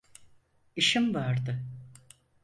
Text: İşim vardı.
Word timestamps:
İşim 0.75 1.13
vardı. 1.13 1.59